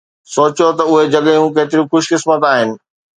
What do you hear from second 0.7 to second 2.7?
ته اهي جڳهون ڪيتريون خوش قسمت آهن